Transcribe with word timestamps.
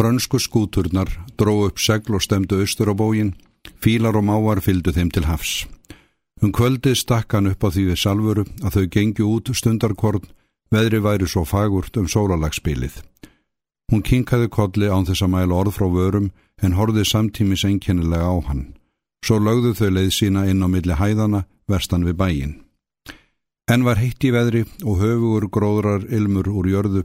Frönsku 0.00 0.38
skúturnar 0.40 1.10
dró 1.36 1.66
upp 1.66 1.76
segl 1.76 2.14
og 2.16 2.22
stemdu 2.24 2.56
austur 2.62 2.88
á 2.88 2.96
bógin, 2.96 3.34
fílar 3.84 4.16
og 4.16 4.24
mávar 4.24 4.62
fyldu 4.64 4.94
þeim 4.96 5.10
til 5.12 5.26
hafs. 5.28 5.66
Um 6.40 6.54
kvöldið 6.56 6.94
stakk 6.96 7.36
hann 7.36 7.50
upp 7.50 7.60
á 7.60 7.68
því 7.68 7.82
við 7.90 7.98
salvuru 8.00 8.44
að 8.64 8.78
þau 8.78 8.86
gengju 8.94 9.26
út 9.28 9.50
stundarkorn, 9.52 10.24
veðri 10.72 11.02
væri 11.04 11.28
svo 11.28 11.44
fagurt 11.44 11.98
um 12.00 12.08
sólalagspilið. 12.08 12.94
Hún 13.92 14.00
kinkaði 14.00 14.48
kolli 14.48 14.88
án 14.88 15.04
þess 15.04 15.20
að 15.20 15.32
mæla 15.34 15.60
orð 15.60 15.76
frá 15.76 15.86
vörum 15.92 16.30
en 16.64 16.78
horfið 16.80 17.04
samtímis 17.04 17.66
einkennilega 17.68 18.24
á 18.24 18.40
hann. 18.48 18.64
Svo 19.20 19.36
lögðu 19.36 19.74
þau 19.76 19.90
leið 19.98 20.10
sína 20.16 20.46
inn 20.48 20.64
á 20.64 20.68
milli 20.72 20.96
hæðana 20.96 21.44
verstan 21.68 22.08
við 22.08 22.16
bæin. 22.16 22.56
En 23.68 23.84
var 23.84 24.00
heitt 24.00 24.24
í 24.24 24.32
veðri 24.32 24.64
og 24.80 24.96
höfugur 25.04 25.50
gróðrar 25.52 26.08
ilmur 26.08 26.48
úr 26.48 26.72
jörðu. 26.72 27.04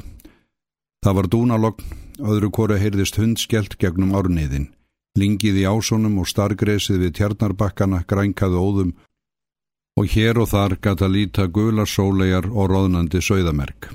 Það 1.03 1.15
var 1.19 1.27
dúnalogn 1.35 2.04
öðru 2.19 2.51
kóra 2.51 2.77
heyrðist 2.79 3.17
hundskjelt 3.19 3.77
gegnum 3.81 4.15
árniðin. 4.15 4.69
Lingið 5.15 5.61
í 5.61 5.65
ásónum 5.67 6.19
og 6.19 6.27
stargresið 6.27 7.05
við 7.05 7.13
tjarnarbakkana 7.19 8.03
grænkaðu 8.07 8.61
óðum 8.61 8.95
og 9.95 10.09
hér 10.11 10.41
og 10.43 10.49
þar 10.51 10.75
gata 10.83 11.07
líta 11.07 11.47
gula 11.47 11.85
sólegar 11.87 12.49
og 12.51 12.71
róðnandi 12.71 13.21
sögðamerk. 13.23 13.87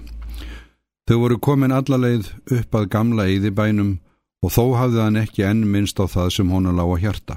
Þau 1.08 1.16
voru 1.20 1.38
komin 1.42 1.74
allaleið 1.76 2.30
upp 2.56 2.76
að 2.78 2.88
gamla 2.94 3.26
eðibænum 3.28 3.98
og 4.40 4.52
þó 4.54 4.64
hafði 4.78 5.00
hann 5.04 5.20
ekki 5.20 5.44
enn 5.44 5.64
minnst 5.68 6.00
á 6.00 6.08
það 6.08 6.28
sem 6.36 6.52
honu 6.54 6.72
lág 6.72 6.94
að 6.94 7.02
hjarta. 7.04 7.36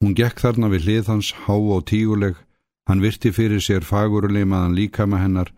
Hún 0.00 0.14
gekk 0.16 0.40
þarna 0.40 0.70
við 0.72 0.86
hlið 0.86 1.10
hans, 1.12 1.32
há 1.44 1.52
og 1.52 1.84
tíguleg, 1.90 2.36
hann 2.88 3.02
virti 3.04 3.32
fyrir 3.36 3.60
sér 3.60 3.84
fagurleimaðan 3.84 4.76
líka 4.78 5.04
með 5.04 5.24
hennar, 5.26 5.50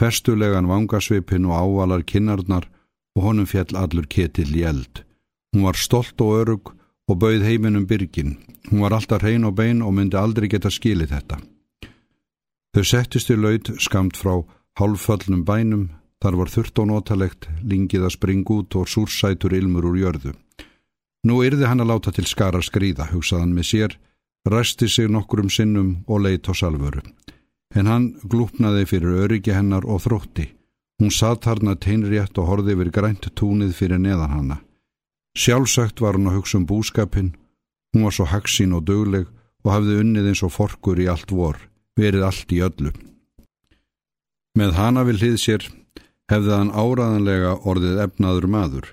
festulegan 0.00 0.70
vangasvipin 0.70 1.50
og 1.50 1.58
ávalar 1.60 2.06
kinnarnar 2.08 2.70
og 3.16 3.26
honum 3.26 3.46
fjall 3.46 3.76
allur 3.76 4.06
ketill 4.08 4.54
í 4.56 4.64
eld. 4.68 5.04
Hún 5.52 5.66
var 5.66 5.76
stolt 5.76 6.20
og 6.24 6.36
örug 6.40 6.72
og 7.08 7.18
bauð 7.20 7.44
heiminum 7.44 7.86
byrgin. 7.86 8.38
Hún 8.70 8.84
var 8.84 8.94
alltaf 8.96 9.22
hrein 9.22 9.44
og 9.44 9.56
bein 9.58 9.82
og 9.82 9.92
myndi 9.96 10.16
aldrei 10.16 10.48
geta 10.48 10.70
skilið 10.70 11.12
þetta. 11.12 11.40
Þau 12.72 12.84
settist 12.88 13.30
í 13.30 13.36
laud 13.36 13.68
skamt 13.84 14.16
frá 14.16 14.38
hálfföllnum 14.80 15.42
bænum, 15.44 15.90
þar 16.22 16.38
var 16.40 16.52
þurft 16.54 16.78
og 16.80 16.88
notalegt, 16.88 17.48
lingið 17.60 18.06
að 18.06 18.14
springa 18.16 18.54
út 18.54 18.76
og 18.80 18.88
súrsætur 18.88 19.52
ilmur 19.58 19.90
úr 19.90 19.98
jörðu. 20.00 20.32
Nú 21.28 21.42
yrði 21.44 21.68
hann 21.68 21.84
að 21.84 21.92
láta 21.92 22.14
til 22.16 22.24
skara 22.26 22.62
skrýða, 22.64 23.10
hugsaðan 23.12 23.52
með 23.54 23.68
sér, 23.68 23.98
ræsti 24.48 24.88
sig 24.88 25.10
nokkur 25.10 25.44
um 25.44 25.50
sinnum 25.52 25.90
og 26.08 26.24
leitt 26.24 26.48
á 26.48 26.52
salvöru. 26.56 27.04
En 27.76 27.86
hann 27.86 28.08
glúpnaði 28.24 28.88
fyrir 28.88 29.20
öryggi 29.26 29.52
hennar 29.52 29.84
og 29.84 30.02
þrótti. 30.06 30.48
Hún 31.02 31.10
satt 31.10 31.48
harna 31.50 31.72
teinrétt 31.74 32.36
og 32.38 32.46
horði 32.46 32.76
yfir 32.76 32.92
grænt 32.94 33.24
túnið 33.34 33.72
fyrir 33.74 33.98
neðan 33.98 34.30
hanna. 34.36 34.56
Sjálfsagt 35.34 35.98
var 35.98 36.14
hún 36.14 36.28
að 36.30 36.36
hugsa 36.36 36.60
um 36.60 36.66
búskapin, 36.70 37.32
hún 37.90 38.06
var 38.06 38.14
svo 38.14 38.28
haksín 38.30 38.76
og 38.76 38.84
dögleg 38.86 39.26
og 39.64 39.72
hafði 39.74 39.98
unnið 39.98 40.28
eins 40.30 40.44
og 40.46 40.54
forkur 40.54 41.02
í 41.02 41.08
allt 41.10 41.34
vor, 41.34 41.58
verið 41.98 42.28
allt 42.28 42.54
í 42.54 42.62
öllu. 42.62 42.94
Með 44.54 44.78
hana 44.78 45.02
vil 45.08 45.18
hlið 45.18 45.38
sér 45.42 45.66
hefði 46.30 46.54
hann 46.54 46.70
áraðanlega 46.70 47.58
orðið 47.66 48.02
efnaður 48.06 48.50
maður, 48.54 48.86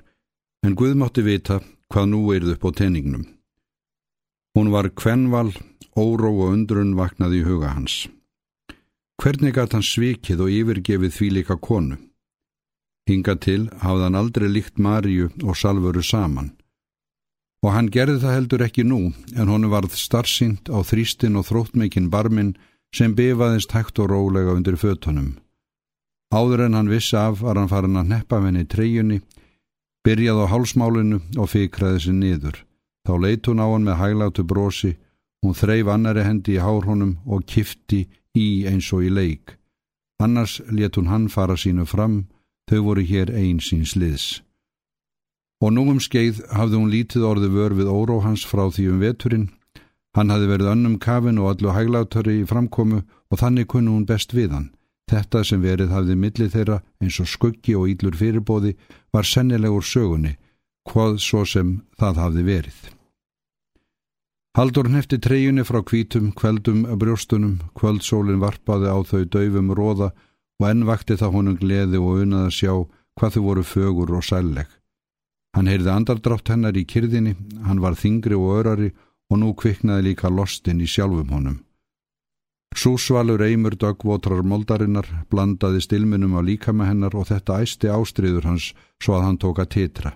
en 0.66 0.78
Guð 0.82 0.98
mátti 0.98 1.22
vita 1.22 1.62
hvað 1.94 2.10
nú 2.10 2.26
eirð 2.34 2.56
upp 2.56 2.66
á 2.66 2.70
teiningnum. 2.82 3.28
Hún 4.58 4.74
var 4.74 4.90
kvenval, 4.98 5.54
óró 5.94 6.34
og 6.34 6.56
undrun 6.56 6.98
vaknaði 6.98 7.44
í 7.44 7.46
huga 7.46 7.78
hans. 7.78 8.08
Hvernig 9.20 9.52
gætt 9.52 9.74
hann 9.76 9.84
svikið 9.84 10.46
og 10.46 10.54
yfirgefið 10.56 11.12
því 11.12 11.28
líka 11.36 11.58
konu? 11.60 11.98
Hinga 13.10 13.34
til 13.44 13.66
hafði 13.82 14.06
hann 14.06 14.16
aldrei 14.16 14.48
líkt 14.48 14.78
Marju 14.80 15.26
og 15.44 15.58
Salvöru 15.60 16.04
saman. 16.06 16.54
Og 17.60 17.74
hann 17.76 17.90
gerði 17.92 18.22
það 18.22 18.36
heldur 18.38 18.64
ekki 18.64 18.86
nú, 18.88 19.00
en 19.36 19.52
honu 19.52 19.68
varð 19.74 19.98
starfsínt 20.00 20.72
á 20.72 20.80
þrýstin 20.88 21.36
og 21.36 21.50
þróttmeikin 21.50 22.08
barmin 22.14 22.54
sem 22.96 23.12
befaðist 23.18 23.76
hægt 23.76 24.00
og 24.00 24.08
rólega 24.14 24.54
undir 24.56 24.78
fötunum. 24.80 25.34
Áður 26.32 26.64
en 26.70 26.78
hann 26.80 26.94
vissi 26.94 27.18
af 27.20 27.42
var 27.44 27.60
hann 27.60 27.68
farin 27.68 28.00
að 28.00 28.14
neppa 28.14 28.40
henni 28.40 28.64
í 28.64 28.70
treyjunni, 28.72 29.20
byrjað 30.08 30.46
á 30.48 30.52
hálsmálinu 30.54 31.20
og 31.36 31.52
fikraði 31.52 32.06
sér 32.06 32.16
niður. 32.22 32.64
Þá 33.04 33.14
leit 33.20 33.52
hún 33.52 33.60
á 33.60 33.68
hann 33.68 33.84
með 33.84 34.00
hæglátu 34.00 34.48
brosi, 34.48 34.94
hún 35.44 35.60
þreif 35.60 35.92
annari 35.92 36.24
hendi 36.24 36.56
í 36.56 36.64
hárhónum 36.64 37.18
og 37.28 37.44
kifti 37.44 38.06
í 38.06 38.19
eins 38.36 38.92
og 38.94 39.06
í 39.08 39.10
leik. 39.10 39.56
Annars 40.20 40.62
let 40.72 40.98
hún 40.98 41.08
hann 41.08 41.30
fara 41.30 41.56
sínu 41.56 41.86
fram, 41.88 42.28
þau 42.70 42.82
voru 42.84 43.04
hér 43.04 43.32
einn 43.32 43.60
síns 43.64 43.96
liðs. 43.96 44.42
Og 45.64 45.74
nú 45.74 45.86
um 45.92 46.00
skeið 46.00 46.44
hafði 46.56 46.78
hún 46.80 46.92
lítið 46.92 47.26
orði 47.28 47.50
vör 47.52 47.76
við 47.76 47.88
óró 47.92 48.20
hans 48.24 48.46
frá 48.48 48.70
því 48.72 48.90
um 48.94 49.00
veturinn. 49.00 49.48
Hann 50.16 50.32
hafði 50.32 50.52
verið 50.52 50.72
önnum 50.74 51.00
kafin 51.00 51.40
og 51.40 51.50
allu 51.54 51.74
hæglátari 51.76 52.42
í 52.42 52.46
framkomu 52.48 53.02
og 53.04 53.40
þannig 53.40 53.68
kunnu 53.68 53.96
hún 53.96 54.06
best 54.08 54.34
við 54.34 54.54
hann. 54.56 54.70
Þetta 55.10 55.44
sem 55.44 55.62
verið 55.62 55.90
hafði 55.96 56.16
millið 56.16 56.54
þeirra 56.54 56.82
eins 57.02 57.20
og 57.20 57.28
skuggi 57.28 57.76
og 57.76 57.90
íllur 57.90 58.16
fyrirbóði 58.16 58.76
var 59.14 59.26
sennilegur 59.26 59.84
sögunni, 59.84 60.36
hvað 60.86 61.20
svo 61.24 61.46
sem 61.46 61.80
það 61.98 62.24
hafði 62.24 62.44
verið. 62.54 62.99
Haldur 64.58 64.90
hefti 64.90 65.20
treyjunni 65.22 65.62
frá 65.62 65.84
kvítum, 65.86 66.32
kveldum, 66.34 66.82
brjóstunum, 66.98 67.60
kvöldsólinn 67.78 68.42
varpaði 68.42 68.90
á 68.90 68.98
þau 69.06 69.24
döfum 69.30 69.70
róða 69.78 70.10
og 70.60 70.66
enn 70.66 70.88
vakti 70.90 71.18
það 71.20 71.36
honum 71.36 71.58
gleði 71.60 72.02
og 72.02 72.24
unnað 72.24 72.48
að 72.48 72.56
sjá 72.58 72.74
hvað 73.20 73.36
þau 73.36 73.44
voru 73.46 73.64
fögur 73.64 74.16
og 74.18 74.26
sælleg. 74.26 74.68
Hann 75.54 75.70
heyrði 75.70 75.92
andardrátt 75.94 76.50
hennar 76.50 76.78
í 76.78 76.86
kyrðinni, 76.86 77.36
hann 77.66 77.82
var 77.82 77.98
þingri 77.98 78.38
og 78.38 78.58
örari 78.58 78.90
og 79.30 79.42
nú 79.42 79.54
kviknaði 79.54 80.10
líka 80.10 80.32
lostin 80.34 80.82
í 80.82 80.90
sjálfum 80.90 81.30
honum. 81.30 81.60
Súsvalur 82.74 83.42
eimur 83.46 83.76
dögvotrar 83.78 84.42
moldarinnar 84.46 85.08
blandaði 85.30 85.82
stilminum 85.86 86.36
á 86.38 86.42
líkama 86.42 86.90
hennar 86.90 87.16
og 87.18 87.30
þetta 87.30 87.62
æsti 87.62 87.90
ástriður 87.90 88.50
hans 88.50 88.74
svo 89.02 89.18
að 89.18 89.26
hann 89.26 89.40
tóka 89.42 89.66
titra. 89.66 90.14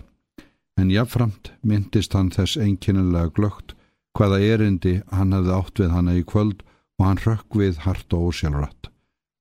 En 0.78 0.90
jáframt 0.90 1.52
myndist 1.62 2.14
hann 2.14 2.30
þess 2.34 2.58
einkinnilega 2.58 3.30
glögt 3.34 3.74
hvaða 4.14 4.40
erindi 4.54 4.94
hann 5.10 5.34
hefði 5.34 5.54
átt 5.58 5.80
við 5.82 5.94
hana 5.94 6.14
í 6.18 6.24
kvöld 6.24 6.62
og 6.98 7.06
hann 7.08 7.22
rökk 7.24 7.58
við 7.60 7.80
hart 7.84 8.14
og 8.14 8.30
ósjálfrætt. 8.30 8.90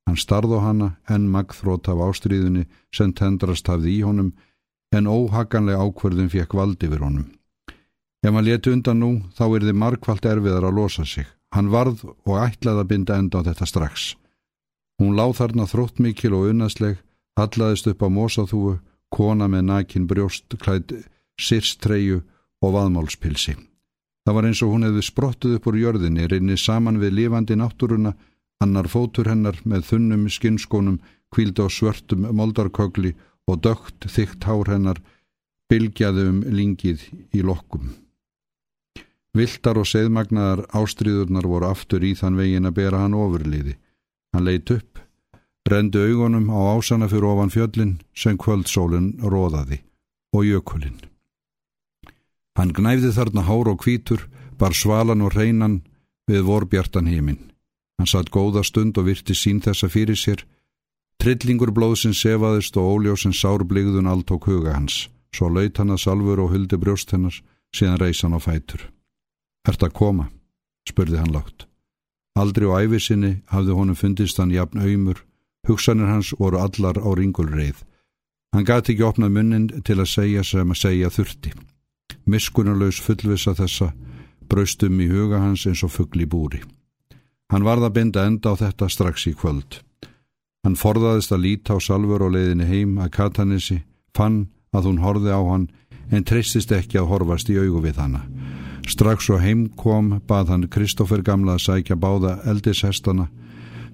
Hann 0.08 0.20
starð 0.20 0.58
á 0.58 0.60
hana 0.66 0.90
en 1.10 1.30
magþrót 1.32 1.88
af 1.92 2.02
ástríðunni 2.10 2.66
sem 2.96 3.14
tendrast 3.14 3.70
hafði 3.72 3.98
í 3.98 4.02
honum 4.04 4.34
en 4.94 5.08
óhaganlega 5.10 5.86
ákverðin 5.86 6.32
fekk 6.34 6.58
valdi 6.58 6.90
við 6.92 7.06
honum. 7.06 7.30
Ef 8.24 8.34
hann 8.34 8.46
leti 8.46 8.74
undan 8.74 9.00
nú 9.00 9.12
þá 9.38 9.46
er 9.48 9.66
þið 9.68 9.80
markvallt 9.84 10.28
erfiðar 10.28 10.68
að 10.70 10.78
losa 10.80 11.06
sig. 11.06 11.28
Hann 11.54 11.72
varð 11.74 12.04
og 12.06 12.38
ætlaði 12.40 12.84
að 12.84 12.90
binda 12.92 13.18
enda 13.20 13.42
á 13.44 13.46
þetta 13.48 13.68
strax. 13.70 14.14
Hún 15.00 15.18
láð 15.18 15.38
þarna 15.40 15.68
þrótt 15.70 16.00
mikil 16.02 16.34
og 16.38 16.50
unnasleg, 16.52 16.98
hallaðist 17.38 17.90
upp 17.92 18.06
á 18.06 18.10
mósaþúu, 18.10 18.80
kona 19.14 19.50
með 19.50 19.68
nakin 19.70 20.08
brjóst, 20.10 20.56
klætt 20.62 20.94
sirstreyju 21.38 22.24
og 22.64 22.76
vaðmálspilsi. 22.78 23.58
Það 24.24 24.36
var 24.38 24.48
eins 24.48 24.62
og 24.64 24.72
hún 24.72 24.86
hefði 24.88 25.04
sprottuð 25.04 25.58
upp 25.58 25.66
úr 25.68 25.80
jörðinni, 25.82 26.28
reynið 26.32 26.62
saman 26.64 27.02
við 27.02 27.18
lifandi 27.18 27.58
náttúruna, 27.60 28.14
annar 28.64 28.88
fótur 28.88 29.28
hennar 29.28 29.58
með 29.68 29.90
þunnum 29.90 30.30
skinskónum, 30.32 31.02
kvíldi 31.34 31.66
á 31.66 31.68
svörtum 31.68 32.30
moldarkögli 32.32 33.12
og 33.52 33.60
dögt 33.66 34.08
þygt 34.08 34.48
hár 34.48 34.72
hennar, 34.72 35.02
bylgjaði 35.68 36.26
um 36.30 36.40
lingið 36.48 37.04
í 37.36 37.44
lokkum. 37.44 37.92
Viltar 39.34 39.80
og 39.82 39.90
seðmagnar 39.90 40.68
ástriðurnar 40.78 41.48
voru 41.50 41.72
aftur 41.74 42.04
í 42.06 42.14
þann 42.16 42.38
vegin 42.38 42.70
að 42.70 42.78
bera 42.80 43.02
hann 43.02 43.18
ofurliði. 43.18 43.76
Hann 44.34 44.46
leitt 44.46 44.70
upp, 44.72 45.02
rendi 45.68 46.00
augunum 46.00 46.52
á 46.54 46.78
ásana 46.78 47.10
fyrir 47.10 47.32
ofan 47.34 47.52
fjöllin 47.54 47.98
sem 48.14 48.38
kvöldsólinn 48.38 49.16
róðaði 49.26 49.82
og 50.38 50.46
jökulinn. 50.48 51.02
Hann 52.58 52.74
gnæfði 52.74 53.14
þarna 53.16 53.46
hár 53.48 53.72
og 53.72 53.82
kvítur, 53.82 54.28
bar 54.60 54.76
svalan 54.78 55.24
og 55.26 55.34
reynan 55.34 55.82
við 56.30 56.46
vorbjartan 56.48 57.10
heiminn. 57.10 57.42
Hann 57.98 58.10
satt 58.10 58.32
góða 58.34 58.64
stund 58.66 58.98
og 58.98 59.08
virti 59.10 59.36
sín 59.38 59.62
þessa 59.62 59.90
fyrir 59.90 60.18
sér. 60.18 60.46
Trillingur 61.22 61.72
blóðsinn 61.74 62.16
sefaðist 62.18 62.78
og 62.78 62.90
óljósinn 62.98 63.36
sárbligðun 63.38 64.10
alltók 64.10 64.48
huga 64.50 64.74
hans. 64.78 65.10
Svo 65.34 65.50
laut 65.50 65.78
hann 65.78 65.94
að 65.94 66.04
salfur 66.06 66.42
og 66.44 66.54
huldi 66.54 66.78
brjóst 66.78 67.14
hennar, 67.14 67.36
síðan 67.74 68.02
reys 68.02 68.22
hann 68.22 68.38
á 68.38 68.42
fætur. 68.44 68.90
Hert 69.66 69.86
að 69.86 69.96
koma, 69.98 70.30
spurði 70.90 71.22
hann 71.22 71.34
látt. 71.34 71.66
Aldri 72.38 72.68
og 72.70 72.82
æfisinni 72.82 73.34
hafði 73.54 73.78
honum 73.78 73.98
fundist 73.98 74.38
hann 74.42 74.54
jafn 74.54 74.82
auðmur, 74.82 75.24
hugsanir 75.68 76.10
hans 76.10 76.34
voru 76.38 76.60
allar 76.62 76.98
á 77.02 77.10
ringulreið. 77.18 77.82
Hann 78.54 78.66
gati 78.66 78.94
ekki 78.94 79.06
opnað 79.06 79.34
munnin 79.38 79.70
til 79.86 79.98
að 80.02 80.12
segja 80.12 80.44
sem 80.46 80.70
að 80.70 80.82
segja 80.82 81.14
þurfti. 81.14 81.54
Miskunarlaus 82.26 83.02
fullvisa 83.04 83.54
þessa 83.58 83.92
braustum 84.50 85.00
í 85.02 85.10
huga 85.12 85.42
hans 85.44 85.66
eins 85.68 85.84
og 85.84 85.92
fuggli 85.92 86.28
búri. 86.30 86.62
Hann 87.52 87.66
varða 87.68 87.90
að 87.90 87.96
binda 87.98 88.26
enda 88.28 88.54
á 88.54 88.60
þetta 88.60 88.90
strax 88.90 89.28
í 89.30 89.34
kvöld. 89.38 89.82
Hann 90.64 90.80
forðaðist 90.80 91.34
að 91.36 91.44
líta 91.46 91.76
á 91.76 91.80
salfur 91.84 92.24
og 92.24 92.34
leiðinni 92.36 92.68
heim 92.70 92.98
að 93.04 93.12
Katanissi, 93.18 93.82
fann 94.16 94.48
að 94.74 94.88
hún 94.90 95.02
horfi 95.04 95.34
á 95.34 95.42
hann 95.44 95.68
en 96.12 96.24
treystist 96.24 96.72
ekki 96.72 97.00
að 97.02 97.10
horfast 97.12 97.50
í 97.52 97.58
augu 97.60 97.82
við 97.84 98.00
hana. 98.00 98.24
Strax 98.88 99.30
og 99.32 99.42
heim 99.44 99.68
kom 99.80 100.20
bað 100.28 100.54
hann 100.54 100.70
Kristófer 100.72 101.24
gamla 101.24 101.58
að 101.58 101.66
sækja 101.68 102.00
báða 102.00 102.38
eldishestana. 102.50 103.30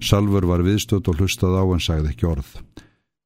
Salfur 0.00 0.46
var 0.48 0.64
viðstöld 0.66 1.08
og 1.10 1.20
hlustað 1.20 1.58
á 1.58 1.64
en 1.66 1.82
sagði 1.82 2.14
ekki 2.14 2.30
orð. 2.30 2.54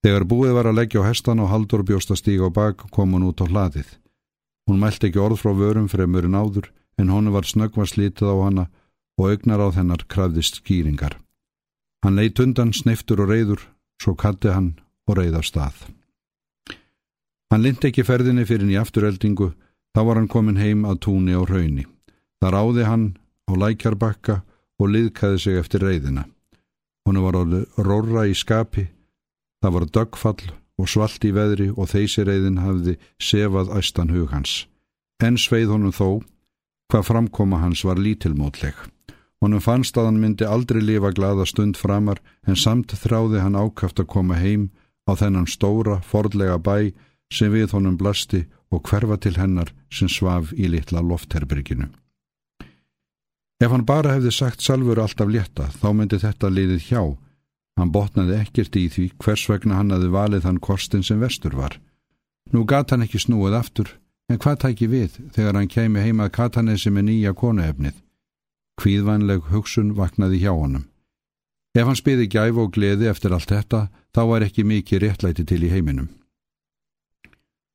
Þegar 0.04 0.26
búið 0.28 0.56
var 0.56 0.68
að 0.68 0.80
leggja 0.80 1.04
á 1.04 1.08
hestana 1.08 1.44
og 1.46 1.52
Haldur 1.52 1.84
bjóst 1.86 2.10
að 2.12 2.20
stíga 2.20 2.48
á 2.48 2.50
bak 2.52 2.88
kom 2.92 3.14
hún 3.16 3.28
út 3.30 3.40
á 3.40 3.48
hlaðið. 3.48 3.86
Hún 4.68 4.80
mælt 4.80 5.04
ekki 5.04 5.20
orð 5.20 5.42
frá 5.42 5.52
vörum 5.52 5.90
fremurinn 5.92 6.36
áður 6.36 6.70
en 6.98 7.10
honu 7.12 7.34
var 7.34 7.44
snöggva 7.44 7.84
slítið 7.88 8.30
á 8.32 8.36
hana 8.46 8.64
og 9.18 9.30
augnar 9.30 9.60
á 9.60 9.68
þennar 9.76 10.06
krafðist 10.08 10.62
skýringar. 10.62 11.18
Hann 12.04 12.16
leitt 12.16 12.40
undan 12.40 12.72
sneftur 12.72 13.22
og 13.24 13.30
reyður, 13.32 13.60
svo 14.00 14.14
katti 14.14 14.52
hann 14.52 14.74
og 15.08 15.18
reyð 15.18 15.38
af 15.40 15.46
stað. 15.48 15.76
Hann 17.52 17.62
lind 17.62 17.84
ekki 17.84 18.04
ferðinni 18.04 18.46
fyrir 18.48 18.72
í 18.72 18.80
afturheldingu, 18.80 19.52
þá 19.94 20.00
var 20.04 20.18
hann 20.18 20.32
komin 20.32 20.60
heim 20.60 20.84
að 20.88 21.00
túni 21.06 21.36
á 21.36 21.42
rauni. 21.44 21.84
Það 22.40 22.54
ráði 22.56 22.88
hann 22.88 23.06
á 23.48 23.52
lækjarbakka 23.62 24.40
og 24.80 24.90
liðkaði 24.90 25.38
sig 25.40 25.60
eftir 25.60 25.84
reyðina. 25.84 26.24
Hún 27.04 27.20
var 27.20 27.36
rorra 27.78 28.26
í 28.26 28.34
skapi, 28.34 28.88
það 29.60 29.74
var 29.76 29.90
dögfall 29.92 30.52
og 30.80 30.90
svalt 30.90 31.24
í 31.24 31.32
veðri 31.34 31.70
og 31.74 31.90
þessi 31.92 32.24
reyðin 32.26 32.62
hafði 32.62 32.96
sefað 33.22 33.72
æstan 33.78 34.12
hug 34.14 34.32
hans. 34.34 34.64
En 35.22 35.38
sveið 35.38 35.74
honum 35.76 35.94
þó, 35.94 36.22
hvað 36.90 37.08
framkoma 37.10 37.60
hans 37.62 37.84
var 37.86 38.00
lítilmótleg. 38.00 38.74
Honum 39.42 39.60
fannst 39.60 39.96
að 39.98 40.08
hann 40.08 40.20
myndi 40.22 40.46
aldrei 40.48 40.80
lifa 40.82 41.12
glada 41.14 41.44
stund 41.46 41.76
framar 41.76 42.20
en 42.48 42.56
samt 42.56 42.94
þráði 42.96 43.42
hann 43.44 43.58
ákaft 43.58 44.00
að 44.00 44.10
koma 44.14 44.38
heim 44.40 44.70
á 45.04 45.12
þennan 45.20 45.50
stóra, 45.50 46.00
fordlega 46.00 46.56
bæ 46.58 46.94
sem 47.32 47.52
við 47.52 47.74
honum 47.76 47.98
blasti 48.00 48.44
og 48.72 48.82
hverfa 48.88 49.18
til 49.20 49.36
hennar 49.36 49.70
sem 49.92 50.08
svaf 50.08 50.52
í 50.56 50.68
litla 50.70 51.02
loftherberginu. 51.04 51.90
Ef 53.62 53.70
hann 53.70 53.86
bara 53.86 54.16
hefði 54.16 54.32
sagt 54.34 54.64
salfur 54.64 55.00
alltaf 55.00 55.30
létta, 55.30 55.68
þá 55.80 55.88
myndi 55.94 56.18
þetta 56.20 56.50
liðið 56.50 56.88
hjá. 56.88 57.02
Hann 57.78 57.90
botnaði 57.94 58.38
ekkert 58.38 58.76
í 58.78 58.86
því 58.92 59.04
hvers 59.18 59.48
vegna 59.50 59.80
hann 59.80 59.90
hafi 59.94 60.10
valið 60.12 60.46
þann 60.46 60.62
kostin 60.62 61.02
sem 61.02 61.20
vestur 61.20 61.56
var. 61.58 61.80
Nú 62.52 62.64
gat 62.70 62.92
hann 62.94 63.02
ekki 63.02 63.18
snúið 63.18 63.56
aftur, 63.58 63.88
en 64.30 64.38
hvað 64.38 64.60
tæki 64.64 64.88
við 64.90 65.18
þegar 65.34 65.58
hann 65.58 65.70
kemi 65.70 66.04
heimað 66.04 66.34
Katanesi 66.38 66.92
með 66.94 67.08
nýja 67.08 67.32
konuefnið? 67.34 67.96
Hvíðvænleg 68.80 69.50
hugsun 69.50 69.94
vaknaði 69.98 70.42
hjá 70.44 70.52
honum. 70.52 70.84
Ef 71.74 71.88
hann 71.88 71.98
spiði 71.98 72.28
gæf 72.30 72.58
og 72.62 72.70
gleði 72.76 73.08
eftir 73.10 73.34
allt 73.34 73.50
þetta, 73.50 73.88
þá 74.14 74.22
var 74.30 74.46
ekki 74.46 74.62
mikið 74.62 75.02
réttlæti 75.02 75.46
til 75.46 75.64
í 75.66 75.72
heiminum. 75.72 76.12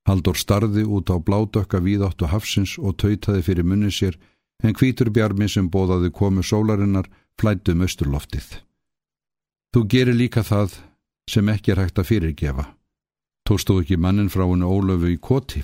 Haldur 0.08 0.40
starði 0.40 0.86
út 0.88 1.12
á 1.12 1.20
bládökka 1.20 1.84
víðáttu 1.84 2.30
hafsins 2.32 2.78
og 2.80 2.96
tautaði 3.04 3.44
fyrir 3.46 3.68
munni 3.68 3.92
sér, 3.92 4.16
en 4.64 4.74
hvítur 4.74 5.12
bjarmi 5.12 5.50
sem 5.52 5.68
bóðaði 5.70 6.14
komu 6.16 6.44
sólarinnar 6.44 7.12
flættum 7.40 7.84
östurloftið. 7.84 8.64
Þú 9.70 9.84
gerir 9.86 10.18
líka 10.18 10.42
það 10.42 10.80
sem 11.30 11.50
ekki 11.54 11.74
er 11.76 11.84
hægt 11.84 12.00
að 12.02 12.10
fyrirgefa. 12.10 12.64
Tóstu 13.46 13.76
ekki 13.82 14.00
mannin 14.02 14.32
frá 14.34 14.48
hennu 14.48 14.66
Ólöfu 14.66 15.12
í 15.14 15.20
koti? 15.22 15.62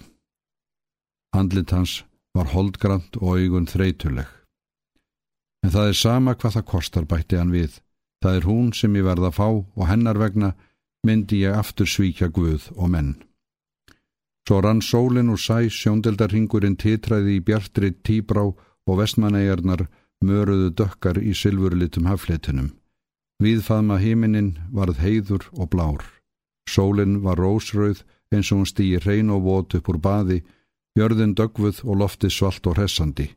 Handlit 1.34 1.74
hans 1.74 2.04
var 2.38 2.52
holdgrant 2.54 3.18
og 3.18 3.40
augun 3.40 3.66
þreytuleg. 3.66 4.30
En 5.66 5.74
það 5.74 5.90
er 5.90 5.98
sama 5.98 6.36
hvað 6.38 6.60
það 6.60 6.69
kostar 6.69 7.10
bætti 7.10 7.40
hann 7.42 7.54
við. 7.56 7.81
Það 8.22 8.38
er 8.38 8.48
hún 8.50 8.69
sem 8.78 8.96
ég 8.96 9.07
verða 9.10 9.31
að 9.31 9.38
fá 9.40 9.48
og 9.50 9.88
hennar 9.90 10.22
vegna 10.22 10.54
myndi 11.06 11.42
ég 11.42 11.58
aftur 11.58 11.90
svíkja 11.90 12.30
Guð 12.30 12.69
og 12.78 12.94
menn. 12.94 13.16
Svo 14.46 14.62
rann 14.62 14.86
sólinn 14.86 15.34
úr 15.34 15.42
sæ, 15.42 15.66
sjóndeldarhingurinn 15.74 16.78
titræði 16.78 17.40
í 17.40 17.44
bjartri 17.46 17.96
tíbrá 18.06 18.46
og 18.46 19.00
vestmanæjarnar 19.01 19.88
möruðu 20.22 20.69
dökkar 20.78 21.18
í 21.18 21.34
sylfurlitum 21.34 22.06
hafletunum. 22.06 22.69
Viðfaðma 23.44 23.98
hímininn 24.00 24.54
varð 24.72 25.02
heiður 25.04 25.48
og 25.60 25.70
blár. 25.74 26.04
Sólinn 26.70 27.20
var 27.24 27.40
rósrauð 27.40 28.04
eins 28.32 28.52
og 28.52 28.62
hún 28.62 28.70
stýi 28.70 29.02
hrein 29.02 29.32
og 29.34 29.44
vot 29.44 29.76
upp 29.76 29.90
úr 29.92 30.00
baði, 30.00 30.40
jörðin 30.96 31.36
dögvuð 31.36 31.82
og 31.84 32.00
lofti 32.02 32.32
svalt 32.32 32.66
og 32.68 32.78
hressandi. 32.80 33.28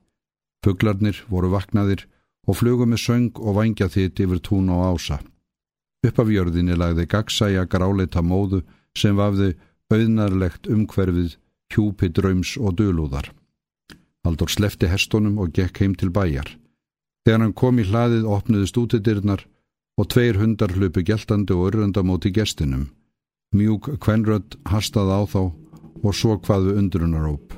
Fuglarnir 0.64 1.18
voru 1.28 1.50
vaknaðir 1.50 2.06
og 2.46 2.60
flugum 2.60 2.94
með 2.94 3.02
söng 3.04 3.42
og 3.42 3.58
vangja 3.58 3.90
þitt 3.90 4.22
yfir 4.22 4.40
tún 4.40 4.70
og 4.70 4.84
ása. 4.94 5.18
Upp 6.06 6.22
af 6.22 6.30
jörðinni 6.30 6.78
lagði 6.78 7.08
gagsæja 7.10 7.66
gráleita 7.66 8.22
móðu 8.22 8.62
sem 8.96 9.18
vafði 9.18 9.56
auðnarlegt 9.90 10.70
umhverfið 10.70 11.36
hjúpi 11.74 12.08
draums 12.14 12.54
og 12.56 12.78
dölúðar. 12.78 13.32
Haldur 14.24 14.50
slefti 14.50 14.88
hestunum 14.88 15.38
og 15.42 15.52
gekk 15.56 15.82
heim 15.82 15.94
til 15.98 16.10
bæjar. 16.14 16.54
Þegar 17.26 17.42
hann 17.42 17.54
kom 17.54 17.78
í 17.82 17.86
hlaðið 17.88 18.28
opnuðist 18.30 18.78
útidirnar 18.78 19.44
og 19.98 20.08
tveir 20.12 20.38
hundar 20.38 20.72
hlupu 20.76 21.02
geltandi 21.02 21.54
og 21.56 21.72
örranda 21.72 22.04
móti 22.06 22.30
gestinum. 22.30 22.88
Mjúk 23.54 23.90
kvenrödd 23.98 24.58
hastað 24.70 25.10
á 25.10 25.20
þá 25.26 25.42
og 26.04 26.14
svo 26.14 26.38
hvaðu 26.38 26.76
undrunaróp. 26.78 27.54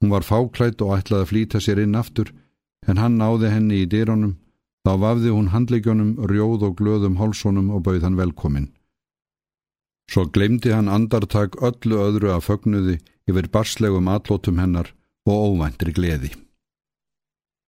Hún 0.00 0.12
var 0.12 0.26
fáklætt 0.26 0.82
og 0.84 0.98
ætlaði 0.98 1.24
að 1.24 1.30
flýta 1.30 1.60
sér 1.64 1.80
inn 1.84 1.96
aftur 1.96 2.34
en 2.86 3.00
hann 3.00 3.16
náði 3.16 3.48
henni 3.54 3.80
í 3.80 3.88
dýrónum, 3.88 4.36
þá 4.84 4.92
vafði 5.00 5.32
hún 5.32 5.48
handleikjónum, 5.54 6.16
rjóð 6.28 6.68
og 6.68 6.76
glöðum 6.80 7.16
hálsónum 7.16 7.70
og 7.72 7.86
bauð 7.86 8.04
hann 8.04 8.20
velkomin. 8.20 8.68
Svo 10.10 10.26
glemdi 10.28 10.74
hann 10.74 10.92
andartak 10.92 11.56
öllu 11.64 12.02
öðru 12.04 12.34
að 12.34 12.44
fögnuði 12.50 12.98
yfir 13.24 13.48
barslegum 13.48 14.10
atlótum 14.12 14.60
hennar 14.60 14.92
og 15.24 15.54
óvæntri 15.56 15.96
gleði. 15.96 16.34